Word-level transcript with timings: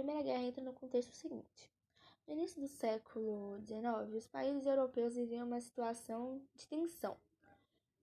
Primeira 0.00 0.22
Guerra 0.22 0.44
entra 0.44 0.64
no 0.64 0.72
contexto 0.72 1.12
seguinte. 1.12 1.70
No 2.26 2.32
início 2.32 2.58
do 2.58 2.66
século 2.66 3.60
XIX, 3.66 4.16
os 4.16 4.26
países 4.26 4.64
europeus 4.64 5.14
viviam 5.14 5.46
uma 5.46 5.60
situação 5.60 6.40
de 6.54 6.66
tensão, 6.66 7.18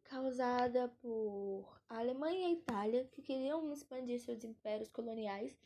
causada 0.03 0.89
por 1.01 1.65
a 1.89 1.97
Alemanha 1.97 2.39
e 2.39 2.43
a 2.43 2.51
Itália, 2.51 3.05
que 3.05 3.23
queriam 3.23 3.73
expandir 3.73 4.19
seus 4.19 4.43
impérios 4.43 4.91
coloniais, 4.91 5.57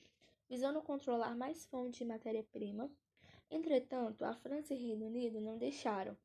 visando 0.48 0.82
controlar 0.82 1.36
mais 1.36 1.66
fontes 1.66 2.00
de 2.00 2.06
matéria-prima. 2.06 2.90
Entretanto, 3.50 4.24
a 4.24 4.34
França 4.34 4.74
e 4.74 4.78
o 4.78 4.80
Reino 4.80 5.08
Unido 5.08 5.42
não 5.42 5.58
deixaram, 5.58 6.16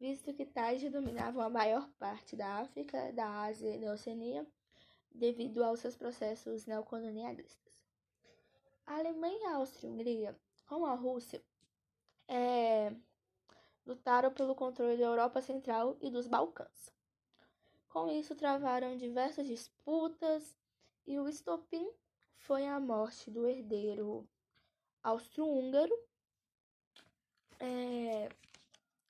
visto 0.00 0.34
que 0.34 0.44
tais 0.44 0.82
dominavam 0.90 1.40
a 1.40 1.48
maior 1.48 1.88
parte 1.90 2.34
da 2.34 2.56
África, 2.58 3.12
da 3.12 3.44
Ásia 3.44 3.76
e 3.76 3.78
da 3.78 3.92
Oceania, 3.92 4.44
devido 5.14 5.62
aos 5.62 5.78
seus 5.78 5.94
processos 5.94 6.66
neocolonialistas. 6.66 7.63
A 8.86 8.96
Alemanha 8.96 9.38
e 9.38 9.46
a 9.46 9.56
Áustria-Hungria, 9.56 10.38
com 10.66 10.84
a 10.84 10.94
Rússia, 10.94 11.42
é, 12.28 12.94
lutaram 13.86 14.32
pelo 14.32 14.54
controle 14.54 14.96
da 14.96 15.04
Europa 15.04 15.40
Central 15.40 15.96
e 16.00 16.10
dos 16.10 16.26
Balcãs. 16.26 16.92
Com 17.88 18.10
isso, 18.10 18.34
travaram 18.34 18.96
diversas 18.96 19.46
disputas 19.46 20.56
e 21.06 21.18
o 21.18 21.28
estopim 21.28 21.88
foi 22.36 22.66
a 22.66 22.78
morte 22.80 23.30
do 23.30 23.46
herdeiro 23.46 24.28
austro-húngaro, 25.02 25.96
é, 27.60 28.28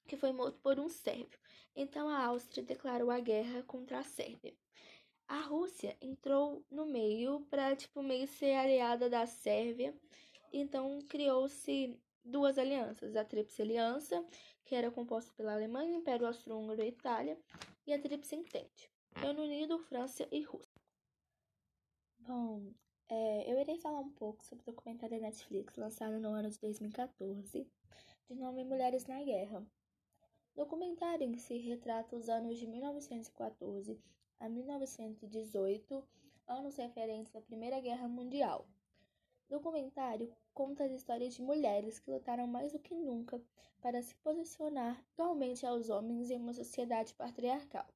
que 0.06 0.16
foi 0.16 0.32
morto 0.32 0.58
por 0.60 0.78
um 0.78 0.88
sérvio. 0.88 1.38
Então 1.74 2.08
a 2.08 2.26
Áustria 2.26 2.62
declarou 2.62 3.10
a 3.10 3.18
guerra 3.18 3.62
contra 3.64 3.98
a 3.98 4.04
Sérvia. 4.04 4.54
A 5.26 5.40
Rússia 5.40 5.96
entrou 6.00 6.64
no 6.70 6.86
meio 6.86 7.40
para 7.50 7.74
tipo 7.74 8.02
meio 8.02 8.26
ser 8.26 8.54
aliada 8.54 9.08
da 9.08 9.26
Sérvia. 9.26 9.94
Então 10.52 11.00
criou-se 11.08 11.98
duas 12.24 12.58
alianças, 12.58 13.16
a 13.16 13.24
Tríplice 13.24 13.62
Aliança, 13.62 14.24
que 14.64 14.74
era 14.74 14.90
composta 14.90 15.32
pela 15.34 15.52
Alemanha, 15.52 15.96
Império 15.96 16.26
Austro-Húngaro 16.26 16.82
e 16.82 16.88
Itália, 16.88 17.38
e 17.86 17.92
a 17.92 18.00
Tríplice 18.00 18.36
Entente, 18.36 18.90
Reino 19.16 19.42
Unido, 19.42 19.78
França 19.78 20.26
e 20.32 20.42
Rússia. 20.42 20.80
Bom, 22.20 22.72
é, 23.08 23.52
eu 23.52 23.60
irei 23.60 23.76
falar 23.78 24.00
um 24.00 24.10
pouco 24.10 24.44
sobre 24.44 24.62
o 24.62 24.72
documentário 24.72 25.20
da 25.20 25.26
Netflix 25.26 25.76
lançado 25.76 26.18
no 26.18 26.30
ano 26.30 26.48
de 26.48 26.58
2014, 26.58 27.68
de 28.28 28.34
nome 28.34 28.64
Mulheres 28.64 29.06
na 29.06 29.22
Guerra. 29.22 29.66
O 30.54 30.56
documentário 30.56 31.26
em 31.26 31.36
si 31.36 31.58
retrata 31.58 32.16
os 32.16 32.28
anos 32.28 32.56
de 32.58 32.66
1914 32.66 34.00
a 34.44 34.48
1918, 34.50 36.06
anos 36.46 36.76
referentes 36.76 37.34
à 37.34 37.40
Primeira 37.40 37.80
Guerra 37.80 38.06
Mundial. 38.06 38.68
O 39.48 39.54
documentário 39.54 40.30
conta 40.52 40.84
as 40.84 40.92
histórias 40.92 41.32
de 41.32 41.40
mulheres 41.40 41.98
que 41.98 42.10
lutaram 42.10 42.46
mais 42.46 42.70
do 42.70 42.78
que 42.78 42.94
nunca 42.94 43.40
para 43.80 44.02
se 44.02 44.14
posicionar 44.16 45.02
igualmente 45.14 45.64
aos 45.64 45.88
homens 45.88 46.30
em 46.30 46.36
uma 46.36 46.52
sociedade 46.52 47.14
patriarcal 47.14 47.86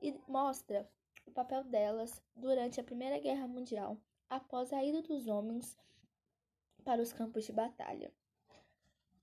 e 0.00 0.16
mostra 0.28 0.88
o 1.26 1.32
papel 1.32 1.64
delas 1.64 2.22
durante 2.36 2.80
a 2.80 2.84
Primeira 2.84 3.18
Guerra 3.18 3.48
Mundial, 3.48 3.98
após 4.30 4.72
a 4.72 4.84
ida 4.84 5.02
dos 5.02 5.26
homens 5.26 5.76
para 6.84 7.02
os 7.02 7.12
campos 7.12 7.44
de 7.44 7.52
batalha. 7.52 8.12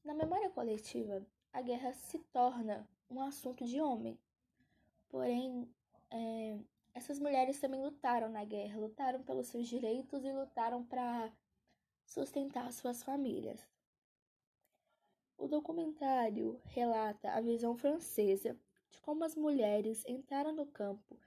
Na 0.04 0.14
memória 0.14 0.50
coletiva, 0.50 1.26
a 1.54 1.62
guerra 1.62 1.94
se 1.94 2.20
torna 2.34 2.86
um 3.10 3.22
assunto 3.22 3.64
de 3.64 3.80
homem. 3.80 4.20
Porém, 5.08 5.74
é, 6.16 6.58
essas 6.94 7.20
mulheres 7.20 7.60
também 7.60 7.82
lutaram 7.82 8.30
na 8.30 8.46
guerra, 8.46 8.80
lutaram 8.80 9.22
pelos 9.24 9.48
seus 9.48 9.68
direitos 9.68 10.24
e 10.24 10.32
lutaram 10.32 10.84
para 10.86 11.30
sustentar 12.06 12.72
suas 12.72 13.04
famílias. 13.04 13.68
O 15.38 15.48
documentário 15.48 16.62
relata 16.64 17.32
a 17.32 17.42
visão 17.42 17.76
francesa 17.76 18.58
de 18.90 19.02
como 19.02 19.26
as 19.26 19.36
mulheres 19.36 20.06
entraram 20.08 20.54
no 20.54 20.66
campo, 20.66 21.20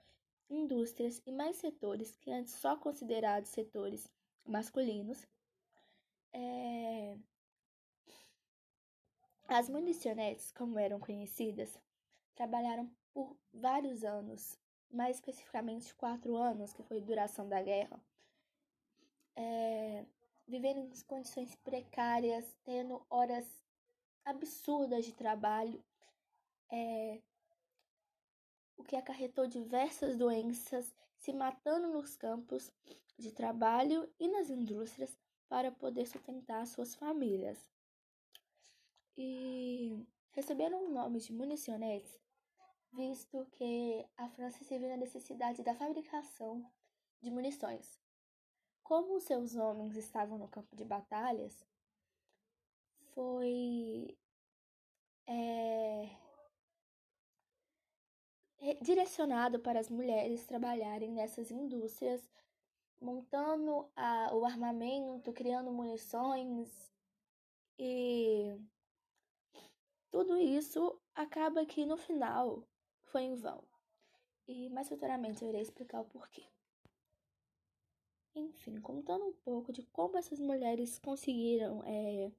indústrias 0.49 1.21
e 1.27 1.31
mais 1.31 1.57
setores 1.57 2.17
que 2.17 2.31
antes 2.31 2.55
só 2.55 2.75
considerados 2.75 3.51
setores 3.51 4.11
masculinos. 4.47 5.29
É... 6.33 7.15
As 9.47 9.69
municionetes, 9.69 10.51
como 10.53 10.79
eram 10.79 10.99
conhecidas, 10.99 11.79
trabalharam 12.35 12.91
por 13.13 13.37
vários 13.53 14.03
anos 14.03 14.59
mais 14.91 15.17
especificamente 15.17 15.95
quatro 15.95 16.37
anos, 16.37 16.73
que 16.73 16.83
foi 16.83 16.99
a 16.99 17.05
duração 17.05 17.49
da 17.49 17.63
guerra, 17.63 18.01
é, 19.37 20.05
vivendo 20.47 20.79
em 20.79 20.91
condições 21.07 21.55
precárias, 21.57 22.57
tendo 22.65 23.05
horas 23.09 23.47
absurdas 24.25 25.05
de 25.05 25.13
trabalho, 25.13 25.83
é, 26.71 27.21
o 28.77 28.85
que 28.85 28.97
acarretou 28.97 29.47
diversas 29.47 30.17
doenças, 30.17 30.95
se 31.19 31.33
matando 31.33 31.89
nos 31.89 32.17
campos 32.17 32.71
de 33.19 33.33
trabalho 33.33 34.09
e 34.19 34.29
nas 34.29 34.49
indústrias 34.49 35.19
para 35.49 35.73
poder 35.73 36.07
sustentar 36.07 36.67
suas 36.67 36.95
famílias. 36.95 37.59
E 39.17 40.07
receberam 40.31 40.85
o 40.85 40.91
nome 40.91 41.19
de 41.19 41.33
municionetes 41.33 42.28
visto 42.93 43.47
que 43.53 44.07
a 44.17 44.29
França 44.31 44.65
se 44.65 44.79
viu 44.79 44.89
na 44.89 44.97
necessidade 44.97 45.63
da 45.63 45.75
fabricação 45.75 46.65
de 47.21 47.31
munições. 47.31 48.01
Como 48.83 49.21
seus 49.21 49.55
homens 49.57 49.97
estavam 49.97 50.39
no 50.39 50.49
campo 50.49 50.75
de 50.75 50.85
batalhas, 50.85 51.65
foi 53.13 54.17
é, 55.27 56.09
direcionado 58.81 59.61
para 59.61 59.79
as 59.79 59.89
mulheres 59.89 60.47
trabalharem 60.47 61.13
nessas 61.13 61.51
indústrias, 61.51 62.29
montando 63.01 63.91
a, 63.95 64.35
o 64.35 64.45
armamento, 64.45 65.33
criando 65.33 65.71
munições 65.71 66.91
e 67.79 68.59
tudo 70.11 70.39
isso 70.39 71.01
acaba 71.15 71.65
que 71.67 71.87
no 71.87 71.97
final 71.97 72.67
foi 73.09 73.23
em 73.23 73.35
vão. 73.35 73.63
E 74.47 74.69
mais 74.71 74.89
futuramente 74.89 75.43
eu 75.43 75.49
irei 75.49 75.61
explicar 75.61 76.01
o 76.01 76.05
porquê. 76.05 76.45
Enfim, 78.35 78.81
contando 78.81 79.25
um 79.27 79.33
pouco 79.33 79.73
de 79.73 79.83
como 79.87 80.17
essas 80.17 80.39
mulheres 80.39 80.99
conseguiram 80.99 81.83
é, 81.85 82.31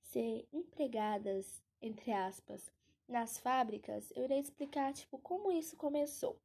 ser 0.00 0.46
empregadas, 0.52 1.62
entre 1.80 2.12
aspas, 2.12 2.70
nas 3.06 3.38
fábricas, 3.38 4.12
eu 4.16 4.24
irei 4.24 4.38
explicar 4.38 4.92
tipo 4.92 5.18
como 5.18 5.52
isso 5.52 5.76
começou. 5.76 6.38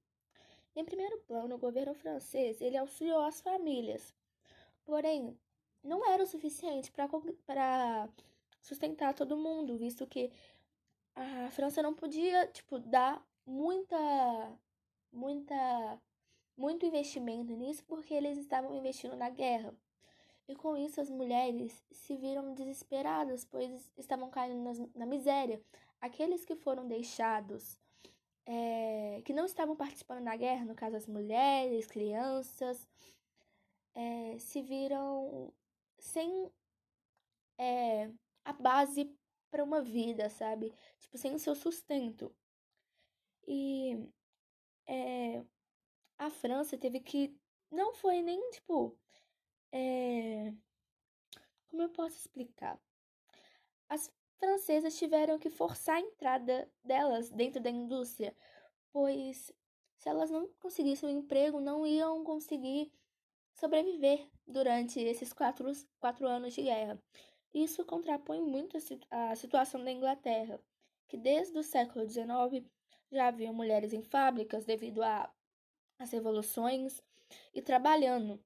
Em 0.75 0.85
primeiro 0.85 1.17
plano, 1.21 1.55
o 1.55 1.59
governo 1.59 1.93
francês 1.93 2.61
ele 2.61 2.77
auxiliou 2.77 3.21
as 3.21 3.41
famílias, 3.41 4.13
porém 4.85 5.37
não 5.83 6.05
era 6.05 6.23
o 6.23 6.27
suficiente 6.27 6.91
para 6.91 8.09
sustentar 8.61 9.13
todo 9.13 9.37
mundo, 9.37 9.77
visto 9.77 10.05
que 10.05 10.31
a 11.19 11.51
França 11.51 11.81
não 11.81 11.93
podia 11.93 12.47
tipo 12.47 12.79
dar 12.79 13.21
muita, 13.45 13.97
muita, 15.11 16.01
muito 16.57 16.85
investimento 16.85 17.53
nisso 17.55 17.83
porque 17.85 18.13
eles 18.13 18.37
estavam 18.37 18.73
investindo 18.75 19.15
na 19.15 19.29
guerra. 19.29 19.75
E 20.47 20.55
com 20.55 20.75
isso 20.77 20.99
as 20.99 21.09
mulheres 21.09 21.83
se 21.91 22.15
viram 22.15 22.53
desesperadas, 22.53 23.45
pois 23.45 23.91
estavam 23.97 24.29
caindo 24.29 24.89
na, 24.95 25.05
miséria. 25.05 25.61
Aqueles 26.01 26.43
que 26.45 26.55
foram 26.55 26.87
deixados, 26.87 27.79
é, 28.45 29.21
que 29.25 29.33
não 29.33 29.45
estavam 29.45 29.75
participando 29.75 30.23
da 30.23 30.35
guerra, 30.35 30.65
no 30.65 30.73
caso 30.73 30.95
as 30.95 31.05
mulheres, 31.05 31.85
crianças, 31.85 32.87
é, 33.93 34.39
se 34.39 34.61
viram 34.63 35.53
sem 35.99 36.49
é, 37.59 38.09
a 38.43 38.53
base 38.53 39.13
para 39.49 39.63
uma 39.63 39.81
vida, 39.81 40.29
sabe? 40.29 40.73
Tipo, 40.99 41.17
sem 41.17 41.33
o 41.35 41.39
seu 41.39 41.55
sustento. 41.55 42.33
E 43.47 43.97
é, 44.87 45.43
a 46.17 46.29
França 46.29 46.77
teve 46.77 46.99
que. 46.99 47.35
Não 47.71 47.93
foi 47.93 48.21
nem, 48.21 48.49
tipo. 48.51 48.97
É, 49.71 50.53
como 51.69 51.83
eu 51.83 51.89
posso 51.89 52.17
explicar? 52.17 52.79
As 53.87 54.11
francesas 54.39 54.97
tiveram 54.97 55.37
que 55.37 55.49
forçar 55.49 55.97
a 55.97 56.01
entrada 56.01 56.71
delas 56.83 57.29
dentro 57.29 57.61
da 57.61 57.69
indústria, 57.69 58.35
pois 58.91 59.51
se 59.97 60.09
elas 60.09 60.31
não 60.31 60.47
conseguissem 60.59 61.09
um 61.09 61.19
emprego, 61.19 61.59
não 61.59 61.85
iam 61.85 62.23
conseguir 62.23 62.91
sobreviver 63.53 64.27
durante 64.47 64.99
esses 64.99 65.33
quatro, 65.33 65.69
quatro 65.99 66.27
anos 66.27 66.53
de 66.53 66.63
guerra. 66.63 67.01
Isso 67.53 67.83
contrapõe 67.83 68.41
muito 68.41 68.77
a 69.09 69.35
situação 69.35 69.83
da 69.83 69.91
Inglaterra, 69.91 70.61
que 71.07 71.17
desde 71.17 71.57
o 71.57 71.63
século 71.63 72.07
XIX 72.07 72.65
já 73.11 73.27
haviam 73.27 73.53
mulheres 73.53 73.91
em 73.91 74.03
fábricas 74.03 74.65
devido 74.65 75.01
às 75.97 76.11
revoluções 76.11 77.01
e 77.53 77.61
trabalhando. 77.61 78.39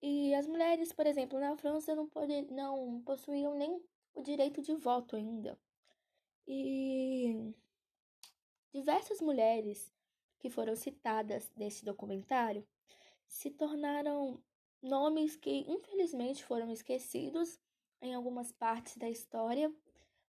E 0.00 0.34
as 0.34 0.46
mulheres, 0.46 0.92
por 0.92 1.06
exemplo, 1.06 1.38
na 1.38 1.56
França 1.56 1.94
não, 1.94 2.08
poder, 2.08 2.50
não 2.50 3.02
possuíam 3.02 3.54
nem 3.54 3.82
o 4.14 4.22
direito 4.22 4.62
de 4.62 4.74
voto 4.74 5.16
ainda. 5.16 5.58
E 6.46 7.54
diversas 8.72 9.20
mulheres 9.20 9.92
que 10.38 10.48
foram 10.48 10.76
citadas 10.76 11.50
nesse 11.56 11.84
documentário 11.84 12.66
se 13.26 13.50
tornaram 13.50 14.42
nomes 14.82 15.36
que 15.36 15.64
infelizmente 15.68 16.44
foram 16.44 16.70
esquecidos 16.70 17.58
em 18.00 18.14
algumas 18.14 18.52
partes 18.52 18.96
da 18.96 19.08
história, 19.08 19.72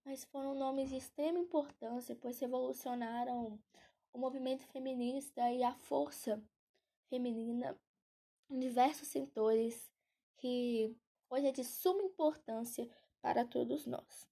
mas 0.04 0.24
foram 0.24 0.54
nomes 0.54 0.88
de 0.88 0.96
extrema 0.96 1.38
importância, 1.38 2.16
pois 2.16 2.38
revolucionaram 2.38 3.58
o 4.12 4.18
movimento 4.18 4.66
feminista 4.68 5.50
e 5.52 5.62
a 5.62 5.72
força 5.72 6.42
feminina 7.08 7.78
em 8.48 8.58
diversos 8.58 9.08
setores 9.08 9.90
que 10.36 10.96
hoje 11.28 11.46
é 11.46 11.52
de 11.52 11.64
suma 11.64 12.02
importância 12.02 12.88
para 13.20 13.44
todos 13.44 13.86
nós. 13.86 14.28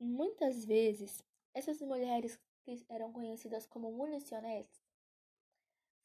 Muitas 0.00 0.64
vezes, 0.64 1.22
essas 1.52 1.80
mulheres 1.80 2.38
que 2.62 2.84
eram 2.88 3.12
conhecidas 3.12 3.66
como 3.66 3.90
municionetes 3.90 4.80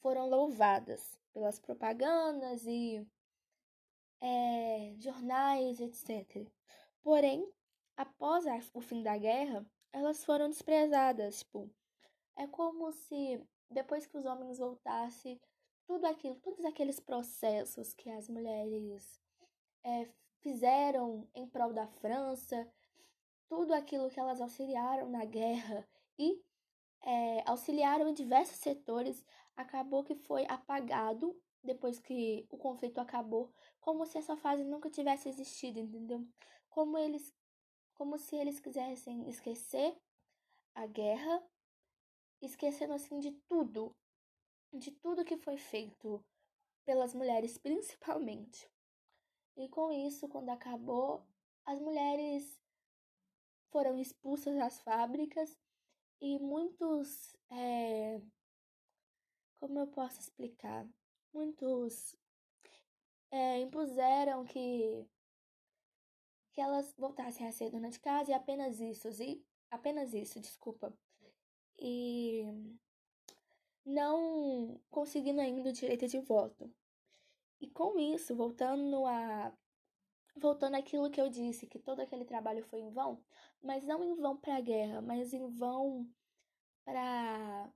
foram 0.01 0.27
louvadas 0.27 1.17
pelas 1.31 1.59
propagandas 1.59 2.65
e 2.65 3.05
é, 4.23 4.95
jornais, 4.99 5.81
etc. 5.81 6.47
Porém, 7.03 7.45
após 7.97 8.45
o 8.73 8.79
fim 8.79 9.03
da 9.03 9.17
guerra, 9.17 9.65
elas 9.91 10.23
foram 10.23 10.49
desprezadas. 10.49 11.39
Tipo, 11.39 11.69
é 12.37 12.47
como 12.47 12.91
se 12.93 13.45
depois 13.69 14.05
que 14.05 14.17
os 14.17 14.25
homens 14.25 14.59
voltassem, 14.59 15.39
tudo 15.85 16.05
aquilo, 16.05 16.35
todos 16.35 16.63
aqueles 16.63 16.99
processos 16.99 17.93
que 17.93 18.09
as 18.09 18.29
mulheres 18.29 19.19
é, 19.83 20.07
fizeram 20.39 21.27
em 21.35 21.45
prol 21.45 21.73
da 21.73 21.87
França, 21.87 22.71
tudo 23.49 23.73
aquilo 23.73 24.09
que 24.09 24.19
elas 24.19 24.39
auxiliaram 24.39 25.09
na 25.09 25.25
guerra 25.25 25.85
e 26.17 26.41
é, 27.01 27.43
auxiliaram 27.45 28.07
em 28.07 28.13
diversos 28.13 28.57
setores, 28.57 29.25
acabou 29.57 30.03
que 30.03 30.15
foi 30.15 30.45
apagado 30.47 31.37
depois 31.63 31.99
que 31.99 32.45
o 32.49 32.57
conflito 32.57 32.99
acabou, 32.99 33.51
como 33.79 34.05
se 34.05 34.17
essa 34.17 34.35
fase 34.35 34.63
nunca 34.63 34.89
tivesse 34.89 35.29
existido, 35.29 35.79
entendeu? 35.79 36.27
Como 36.69 36.97
eles, 36.97 37.33
como 37.93 38.17
se 38.17 38.35
eles 38.35 38.59
quisessem 38.59 39.29
esquecer 39.29 39.97
a 40.75 40.85
guerra, 40.85 41.41
esquecendo 42.41 42.93
assim 42.93 43.19
de 43.19 43.31
tudo, 43.47 43.95
de 44.73 44.91
tudo 44.91 45.23
que 45.23 45.37
foi 45.37 45.57
feito 45.57 46.23
pelas 46.85 47.13
mulheres 47.13 47.57
principalmente. 47.59 48.69
E 49.55 49.69
com 49.69 49.91
isso, 49.91 50.27
quando 50.27 50.49
acabou, 50.49 51.25
as 51.65 51.79
mulheres 51.79 52.59
foram 53.71 53.97
expulsas 53.97 54.55
das 54.55 54.81
fábricas 54.81 55.57
e 56.19 56.39
muitos. 56.39 57.35
É, 57.49 58.19
como 59.59 59.79
eu 59.79 59.87
posso 59.87 60.19
explicar? 60.19 60.85
Muitos 61.33 62.15
é, 63.31 63.59
impuseram 63.59 64.45
que, 64.45 65.05
que 66.51 66.61
elas 66.61 66.93
voltassem 66.95 67.47
a 67.47 67.51
ser 67.51 67.71
dona 67.71 67.89
de 67.89 67.99
casa 67.99 68.29
e 68.31 68.33
apenas 68.33 68.79
isso, 68.79 69.09
e 69.21 69.43
apenas 69.71 70.13
isso, 70.13 70.39
desculpa. 70.39 70.93
E 71.79 72.43
não 73.85 74.79
conseguindo 74.91 75.41
ainda 75.41 75.69
o 75.69 75.73
direito 75.73 76.07
de 76.07 76.19
voto. 76.19 76.71
E 77.59 77.67
com 77.67 77.97
isso, 77.97 78.35
voltando 78.35 79.05
a 79.05 79.51
voltando 80.35 80.75
àquilo 80.75 81.11
que 81.11 81.21
eu 81.21 81.29
disse, 81.29 81.67
que 81.67 81.79
todo 81.79 81.99
aquele 81.99 82.25
trabalho 82.25 82.63
foi 82.63 82.81
em 82.81 82.89
vão, 82.89 83.23
mas 83.61 83.83
não 83.83 84.03
em 84.03 84.15
vão 84.15 84.35
para 84.35 84.57
a 84.57 84.61
guerra, 84.61 85.01
mas 85.01 85.33
em 85.33 85.47
vão 85.47 86.09
para 86.83 87.71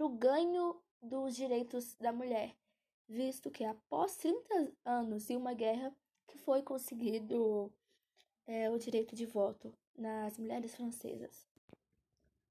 o 0.00 0.08
ganho 0.08 0.82
dos 1.00 1.36
direitos 1.36 1.96
da 1.96 2.12
mulher, 2.12 2.56
visto 3.10 3.50
que 3.50 3.64
após 3.64 4.16
30 4.16 4.72
anos 4.84 5.28
e 5.28 5.36
uma 5.36 5.52
guerra 5.52 5.92
que 6.28 6.38
foi 6.38 6.62
conseguido 6.62 7.72
é, 8.46 8.70
o 8.70 8.78
direito 8.78 9.16
de 9.16 9.26
voto 9.26 9.74
nas 9.98 10.38
mulheres 10.38 10.76
francesas. 10.76 11.48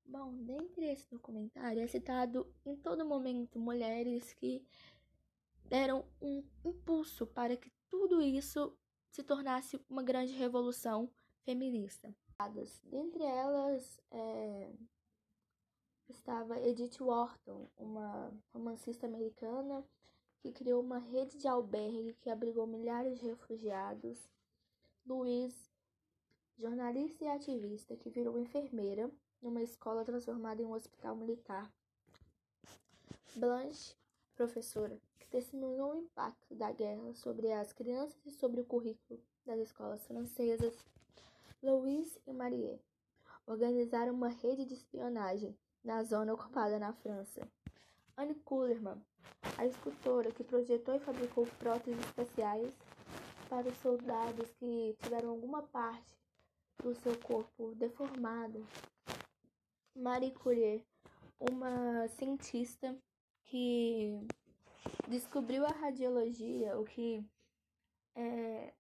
Bom, 0.06 0.36
dentre 0.44 0.86
esse 0.88 1.10
documentário 1.10 1.82
é 1.82 1.88
citado 1.88 2.54
em 2.66 2.76
todo 2.76 3.06
momento 3.06 3.58
mulheres 3.58 4.34
que 4.34 4.66
deram 5.64 6.06
um 6.22 6.44
impulso 6.66 7.26
para 7.26 7.56
que 7.56 7.72
tudo 7.88 8.22
isso 8.22 8.78
se 9.12 9.24
tornasse 9.24 9.80
uma 9.90 10.04
grande 10.04 10.34
revolução 10.34 11.10
feminista. 11.44 12.14
Dentre 12.84 13.24
elas 13.24 14.02
é, 14.12 14.74
estava 16.10 16.60
Edith 16.60 17.00
Wharton, 17.00 17.70
uma 17.78 18.34
romancista 18.54 19.06
americana 19.06 19.86
que 20.40 20.52
criou 20.52 20.82
uma 20.82 21.00
rede 21.00 21.38
de 21.38 21.48
albergue 21.48 22.16
que 22.22 22.30
abrigou 22.30 22.66
milhares 22.66 23.20
de 23.20 23.28
refugiados. 23.28 24.30
Louise, 25.06 25.70
jornalista 26.58 27.24
e 27.24 27.28
ativista 27.28 27.96
que 27.96 28.10
virou 28.10 28.38
enfermeira 28.38 29.10
numa 29.42 29.62
escola 29.62 30.04
transformada 30.04 30.62
em 30.62 30.66
um 30.66 30.74
hospital 30.74 31.16
militar. 31.16 31.72
Blanche, 33.36 33.96
professora, 34.36 35.00
que 35.20 35.28
testemunhou 35.28 35.92
o 35.92 35.96
impacto 35.96 36.56
da 36.56 36.72
guerra 36.72 37.14
sobre 37.14 37.52
as 37.52 37.72
crianças 37.74 38.18
e 38.26 38.32
sobre 38.32 38.62
o 38.62 38.66
currículo 38.66 39.20
das 39.46 39.60
escolas 39.60 40.06
francesas. 40.06 40.74
Louise 41.62 42.22
e 42.26 42.34
Marie 42.34 42.80
organizaram 43.46 44.14
uma 44.14 44.30
rede 44.30 44.66
de 44.66 44.76
espionagem 44.76 45.58
na 45.84 46.04
zona 46.04 46.34
ocupada 46.34 46.78
na 46.78 46.94
França. 46.94 47.48
Anne 48.16 48.36
Kullerman, 48.36 49.02
a 49.58 49.66
escultora 49.66 50.32
que 50.32 50.44
projetou 50.44 50.96
e 50.96 51.00
fabricou 51.00 51.46
próteses 51.58 52.00
espaciais 52.00 52.74
para 53.50 53.68
os 53.68 53.78
soldados 53.78 54.50
que 54.56 54.96
tiveram 55.02 55.30
alguma 55.30 55.64
parte 55.64 56.18
do 56.82 56.96
seu 56.96 57.18
corpo 57.20 57.74
deformado. 57.76 58.66
Marie 59.96 60.32
Curie, 60.32 60.86
uma 61.40 62.08
cientista 62.10 62.98
que 63.44 64.26
descobriu 65.08 65.66
a 65.66 65.72
radiologia, 65.72 66.80
o 66.80 66.86
que 66.86 67.26
é, 68.16 68.74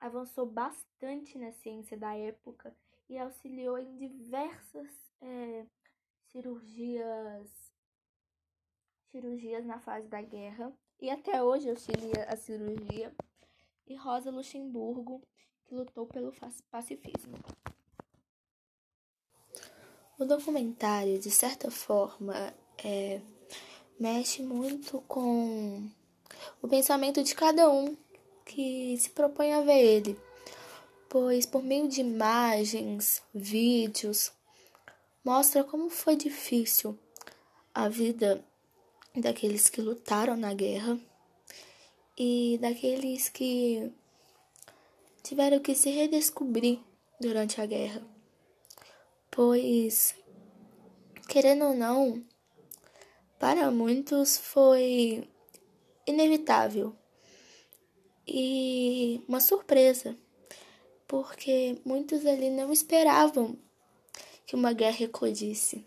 avançou 0.00 0.46
bastante 0.46 1.38
na 1.38 1.52
ciência 1.52 1.96
da 1.96 2.16
época 2.16 2.74
e 3.08 3.18
auxiliou 3.18 3.78
em 3.78 3.96
diversas 3.96 4.90
é, 5.20 5.66
cirurgias 6.30 7.63
cirurgias 9.14 9.64
na 9.64 9.78
fase 9.78 10.08
da 10.08 10.20
guerra. 10.20 10.72
E 11.00 11.08
até 11.08 11.40
hoje 11.40 11.70
auxilia 11.70 12.24
a 12.28 12.36
cirurgia. 12.36 13.14
E 13.86 13.94
Rosa 13.94 14.30
Luxemburgo 14.30 15.22
que 15.66 15.74
lutou 15.74 16.06
pelo 16.06 16.32
pacifismo. 16.70 17.38
O 20.18 20.24
documentário, 20.24 21.18
de 21.18 21.30
certa 21.30 21.70
forma, 21.70 22.52
é, 22.82 23.20
mexe 23.98 24.42
muito 24.42 25.00
com 25.02 25.88
o 26.60 26.68
pensamento 26.68 27.22
de 27.22 27.34
cada 27.34 27.70
um 27.70 27.96
que 28.44 28.96
se 28.98 29.10
propõe 29.10 29.52
a 29.52 29.60
ver 29.60 29.78
ele, 29.78 30.20
pois 31.08 31.46
por 31.46 31.62
meio 31.62 31.88
de 31.88 32.00
imagens, 32.00 33.22
vídeos, 33.34 34.32
mostra 35.24 35.64
como 35.64 35.88
foi 35.88 36.16
difícil 36.16 36.98
a 37.74 37.88
vida 37.88 38.44
daqueles 39.14 39.68
que 39.68 39.80
lutaram 39.80 40.36
na 40.36 40.54
guerra 40.54 40.98
e 42.18 42.58
daqueles 42.60 43.28
que 43.28 43.92
tiveram 45.22 45.60
que 45.60 45.74
se 45.74 45.90
redescobrir 45.90 46.80
durante 47.20 47.60
a 47.60 47.66
guerra 47.66 48.14
pois, 49.34 50.14
querendo 51.28 51.64
ou 51.64 51.74
não, 51.74 52.24
para 53.36 53.68
muitos 53.72 54.38
foi 54.38 55.28
inevitável 56.06 56.94
e 58.28 59.20
uma 59.26 59.40
surpresa, 59.40 60.16
porque 61.08 61.80
muitos 61.84 62.24
ali 62.24 62.48
não 62.48 62.72
esperavam 62.72 63.58
que 64.46 64.54
uma 64.54 64.72
guerra 64.72 65.02
eclodisse. 65.02 65.84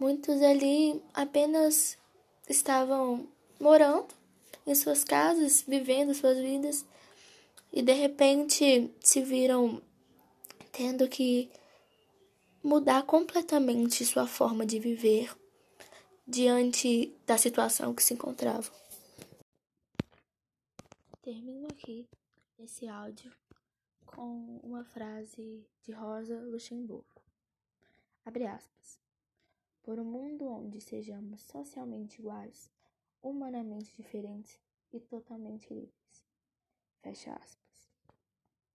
Muitos 0.00 0.42
ali 0.42 1.00
apenas 1.14 1.96
estavam 2.48 3.28
morando 3.60 4.08
em 4.66 4.74
suas 4.74 5.04
casas, 5.04 5.62
vivendo 5.66 6.14
suas 6.14 6.38
vidas 6.38 6.84
e 7.72 7.82
de 7.82 7.92
repente 7.92 8.90
se 9.00 9.22
viram 9.22 9.82
tendo 10.72 11.08
que 11.08 11.50
mudar 12.62 13.02
completamente 13.04 14.04
sua 14.04 14.26
forma 14.26 14.64
de 14.64 14.78
viver 14.78 15.34
diante 16.26 17.14
da 17.26 17.38
situação 17.38 17.94
que 17.94 18.02
se 18.02 18.14
encontrava. 18.14 18.70
termino 21.22 21.66
aqui 21.66 22.08
esse 22.58 22.88
áudio 22.88 23.30
com 24.06 24.58
uma 24.62 24.84
frase 24.84 25.66
de 25.82 25.92
Rosa 25.92 26.40
Luxemburgo. 26.40 27.22
Abre 28.24 28.46
aspas. 28.46 28.98
Por 29.88 29.98
um 29.98 30.04
mundo 30.04 30.46
onde 30.46 30.82
sejamos 30.82 31.40
socialmente 31.40 32.20
iguais, 32.20 32.70
humanamente 33.22 33.96
diferentes 33.96 34.60
e 34.92 35.00
totalmente 35.00 35.72
livres. 35.72 36.26
Fecha 37.00 37.32
aspas. 37.32 37.67